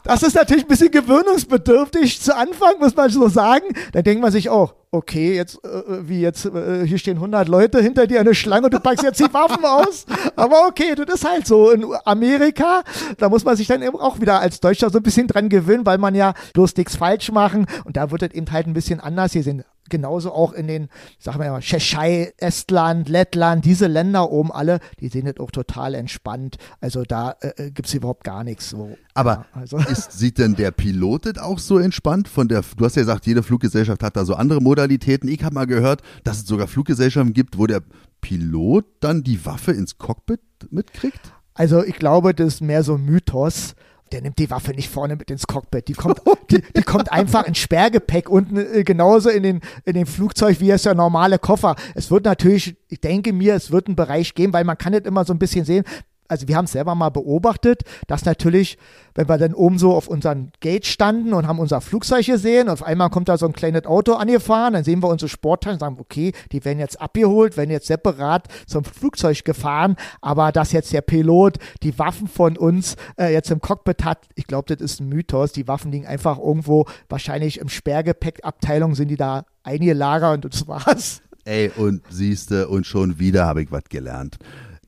[0.05, 3.67] Das ist natürlich ein bisschen gewöhnungsbedürftig zu Anfang, muss man so sagen.
[3.93, 7.81] Dann denkt man sich auch, okay, jetzt, äh, wie jetzt, äh, hier stehen 100 Leute
[7.81, 10.07] hinter dir eine Schlange und du packst jetzt die Waffen aus.
[10.37, 11.71] Aber okay, das ist halt so.
[11.71, 12.83] In Amerika,
[13.19, 15.87] da muss man sich dann eben auch wieder als Deutscher so ein bisschen dran gewöhnen,
[15.87, 17.67] weil man ja bloß nichts falsch machen.
[17.85, 19.33] Und da wird es eben halt ein bisschen anders.
[19.33, 24.53] Hier sind genauso auch in den, sagen wir mal, Tschechei, Estland, Lettland, diese Länder oben
[24.53, 26.57] alle, die sehen das auch total entspannt.
[26.81, 28.71] Also da äh, äh gibt es überhaupt gar nichts.
[28.71, 28.97] So.
[29.15, 29.77] Aber ja, also.
[29.91, 32.29] ist, sieht denn der Pilot das auch so entspannt?
[32.29, 35.29] Von der, du hast ja gesagt, jede Fluggesellschaft hat da so andere Modalitäten.
[35.29, 37.83] Ich habe mal gehört, dass es sogar Fluggesellschaften gibt, wo der
[38.21, 41.21] Pilot dann die Waffe ins Cockpit mitkriegt?
[41.55, 43.75] Also ich glaube, das ist mehr so ein Mythos
[44.13, 45.89] der nimmt die Waffe nicht vorne mit ins Cockpit.
[45.89, 50.07] Die kommt, die, die kommt einfach ins Sperrgepäck unten äh, genauso in den, in den
[50.07, 51.77] Flugzeug wie es der normale Koffer.
[51.95, 55.07] Es wird natürlich, ich denke mir, es wird einen Bereich geben, weil man kann nicht
[55.07, 55.85] immer so ein bisschen sehen,
[56.29, 58.79] also wir haben es selber mal beobachtet, dass natürlich,
[59.15, 62.83] wenn wir dann oben so auf unseren Gate standen und haben unser Flugzeug gesehen, auf
[62.83, 65.97] einmal kommt da so ein kleines Auto angefahren, dann sehen wir unsere Sporttasche und sagen,
[65.99, 71.01] okay, die werden jetzt abgeholt, werden jetzt separat zum Flugzeug gefahren, aber dass jetzt der
[71.01, 75.09] Pilot die Waffen von uns äh, jetzt im Cockpit hat, ich glaube, das ist ein
[75.09, 75.53] Mythos.
[75.53, 81.23] Die Waffen liegen einfach irgendwo, wahrscheinlich im Sperrgepäckabteilung sind die da eingelagert und das war's.
[81.45, 84.37] Ey, und siehste, und schon wieder habe ich was gelernt.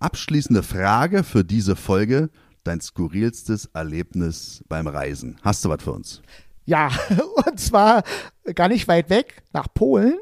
[0.00, 2.30] Abschließende Frage für diese Folge.
[2.64, 5.36] Dein skurrilstes Erlebnis beim Reisen.
[5.42, 6.22] Hast du was für uns?
[6.64, 6.90] Ja,
[7.46, 8.02] und zwar
[8.54, 10.18] gar nicht weit weg, nach Polen.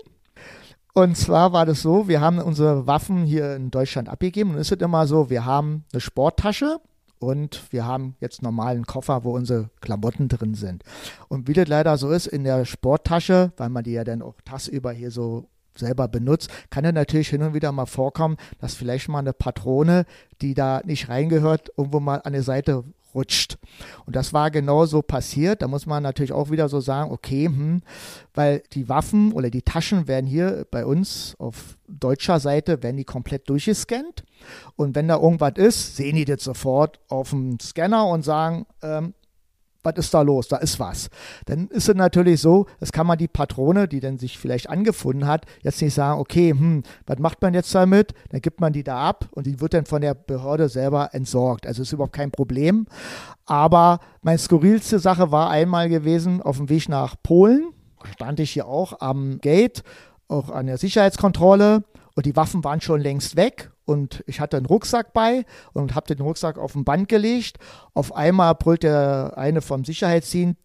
[0.94, 4.50] Und zwar war das so, wir haben unsere Waffen hier in Deutschland abgegeben.
[4.50, 6.80] Und es ist immer so, wir haben eine Sporttasche
[7.20, 10.82] und wir haben jetzt normalen Koffer, wo unsere Klamotten drin sind.
[11.28, 14.34] Und wie das leider so ist, in der Sporttasche, weil man die ja dann auch
[14.44, 19.08] tagsüber hier so selber benutzt, kann ja natürlich hin und wieder mal vorkommen, dass vielleicht
[19.08, 20.04] mal eine Patrone,
[20.40, 23.58] die da nicht reingehört, irgendwo mal an der Seite rutscht.
[24.06, 25.62] Und das war genau so passiert.
[25.62, 27.82] Da muss man natürlich auch wieder so sagen, okay, hm,
[28.34, 33.04] weil die Waffen oder die Taschen werden hier bei uns auf deutscher Seite, werden die
[33.04, 34.24] komplett durchgescannt.
[34.76, 39.14] Und wenn da irgendwas ist, sehen die das sofort auf dem Scanner und sagen, ähm,
[39.82, 40.48] was ist da los?
[40.48, 41.08] Da ist was.
[41.46, 45.26] Dann ist es natürlich so, das kann man die Patrone, die dann sich vielleicht angefunden
[45.26, 48.12] hat, jetzt nicht sagen, okay, hm, was macht man jetzt damit?
[48.30, 51.66] Dann gibt man die da ab und die wird dann von der Behörde selber entsorgt.
[51.66, 52.86] Also ist überhaupt kein Problem.
[53.46, 57.70] Aber meine skurrilste Sache war einmal gewesen, auf dem Weg nach Polen,
[58.14, 59.82] stand ich hier auch am Gate,
[60.28, 64.66] auch an der Sicherheitskontrolle und die Waffen waren schon längst weg und ich hatte einen
[64.66, 67.56] Rucksack bei und habe den Rucksack auf ein Band gelegt.
[67.94, 70.60] Auf einmal brüllt der eine vom Sicherheitsdienst,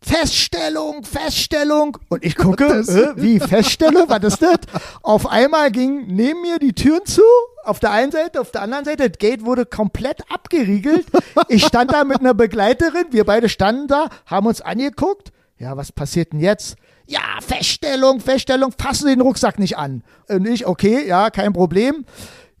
[0.00, 1.98] Feststellung, Feststellung.
[2.08, 4.58] Und ich gucke, äh, wie Feststellung, was ist das?
[5.02, 7.22] Auf einmal ging neben mir die Türen zu,
[7.62, 11.06] auf der einen Seite, auf der anderen Seite, das Gate wurde komplett abgeriegelt.
[11.48, 15.32] Ich stand da mit einer Begleiterin, wir beide standen da, haben uns angeguckt.
[15.58, 16.76] Ja, was passiert denn jetzt?
[17.06, 20.02] Ja, Feststellung, Feststellung, fassen Sie den Rucksack nicht an.
[20.28, 22.04] Und ich, okay, ja, kein Problem.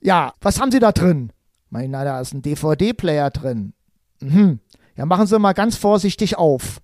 [0.00, 1.32] Ja, was haben Sie da drin?
[1.70, 3.72] Mein, na, da ist ein DVD-Player drin.
[4.20, 4.60] Mhm.
[4.96, 6.80] Ja, machen Sie mal ganz vorsichtig auf.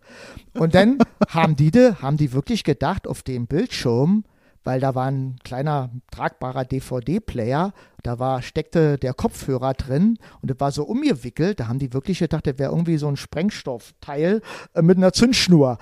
[0.54, 4.24] Und dann haben die, haben die wirklich gedacht, auf dem Bildschirm,
[4.64, 10.60] weil da war ein kleiner tragbarer DVD-Player, da war, steckte der Kopfhörer drin und das
[10.60, 14.42] war so umgewickelt, da haben die wirklich gedacht, das wäre irgendwie so ein Sprengstoffteil
[14.74, 15.78] äh, mit einer Zündschnur.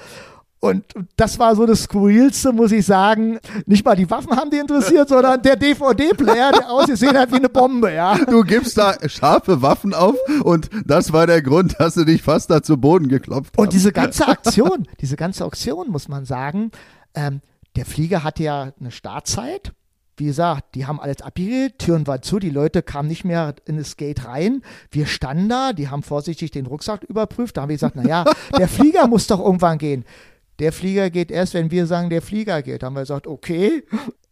[0.61, 0.85] Und
[1.17, 3.39] das war so das Skurrilste, muss ich sagen.
[3.67, 7.49] Nicht mal die Waffen haben die interessiert, sondern der DVD-Player, der ausgesehen hat wie eine
[7.49, 8.19] Bombe, ja.
[8.25, 12.51] Du gibst da scharfe Waffen auf und das war der Grund, dass du dich fast
[12.51, 13.63] da zu Boden geklopft hast.
[13.63, 16.73] Und diese ganze Aktion, diese ganze Aktion, muss man sagen,
[17.15, 17.41] ähm,
[17.77, 19.73] der Flieger hatte ja eine Startzeit.
[20.17, 23.77] Wie gesagt, die haben alles abgeriegelt, Türen waren zu, die Leute kamen nicht mehr in
[23.77, 24.63] das Gate rein.
[24.91, 27.57] Wir standen da, die haben vorsichtig den Rucksack überprüft.
[27.57, 28.25] Da haben wir gesagt, naja,
[28.59, 30.05] der Flieger muss doch irgendwann gehen
[30.59, 32.83] der Flieger geht erst, wenn wir sagen, der Flieger geht.
[32.83, 33.85] Haben wir gesagt, okay.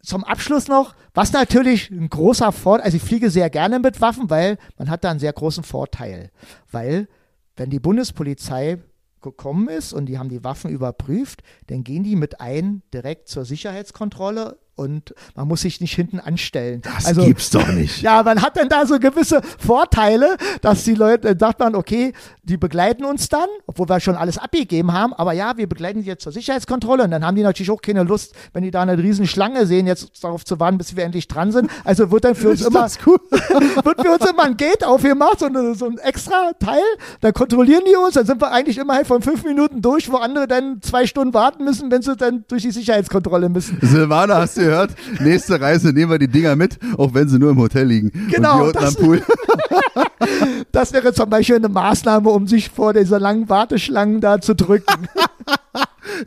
[0.03, 4.31] Zum Abschluss noch, was natürlich ein großer Vorteil, also ich fliege sehr gerne mit Waffen,
[4.31, 6.31] weil man hat da einen sehr großen Vorteil.
[6.71, 7.09] Weil,
[7.57, 8.79] wenn die Bundespolizei
[9.21, 13.45] gekommen ist und die haben die Waffen überprüft, dann gehen die mit ein direkt zur
[13.45, 16.83] Sicherheitskontrolle und man muss sich nicht hinten anstellen.
[16.83, 18.03] Das also, gibt's doch nicht.
[18.07, 22.13] Ja, man hat dann da so gewisse Vorteile, dass die Leute, dann sagt man, okay,
[22.43, 26.07] die begleiten uns dann, obwohl wir schon alles abgegeben haben, aber ja, wir begleiten die
[26.07, 28.99] jetzt zur Sicherheitskontrolle und dann haben die natürlich auch keine Lust, wenn die da eine
[28.99, 31.71] riesen Schlange sehen, jetzt darauf zu warten, bis wir endlich dran sind.
[31.85, 33.19] Also wird dann für uns immer, cool?
[33.31, 36.83] wird für uns immer ein Gate aufgemacht, so, eine, so ein extra Teil,
[37.23, 40.47] dann kontrollieren die uns, dann sind wir eigentlich immerhin von fünf Minuten durch, wo andere
[40.47, 43.79] dann zwei Stunden warten müssen, wenn sie dann durch die Sicherheitskontrolle müssen.
[43.81, 44.91] Silvana, hast du gehört?
[45.21, 48.11] Nächste Reise nehmen wir die Dinger mit, auch wenn sie nur im Hotel liegen.
[48.31, 48.71] Genau.
[48.73, 48.97] das,
[50.73, 55.09] das wäre zum Beispiel eine Maßnahme, um sich vor dieser langen Warteschlangen da zu drücken.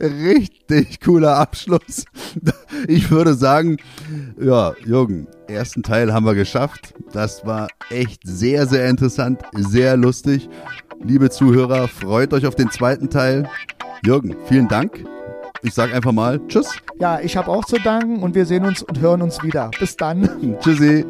[0.00, 2.04] Richtig cooler Abschluss.
[2.86, 3.78] Ich würde sagen,
[4.40, 6.94] ja, Jürgen, ersten Teil haben wir geschafft.
[7.12, 10.48] Das war echt sehr, sehr interessant, sehr lustig.
[11.02, 13.48] Liebe Zuhörer, freut euch auf den zweiten Teil.
[14.04, 15.04] Jürgen, vielen Dank.
[15.62, 16.74] Ich sage einfach mal Tschüss.
[16.98, 19.70] Ja, ich habe auch zu danken und wir sehen uns und hören uns wieder.
[19.78, 20.58] Bis dann.
[20.60, 21.04] Tschüssi.